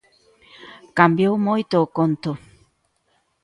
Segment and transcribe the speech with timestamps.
[0.97, 2.31] Cambiou moito o conto.